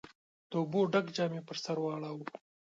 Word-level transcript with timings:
د 0.49 0.51
اوبو 0.61 0.79
ډک 0.91 1.05
جام 1.15 1.31
يې 1.37 1.41
پر 1.47 1.57
سر 1.63 1.77
واړاوه. 1.81 2.27